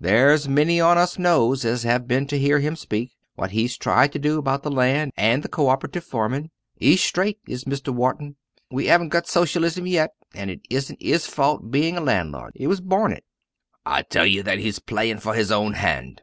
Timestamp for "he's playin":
14.56-15.18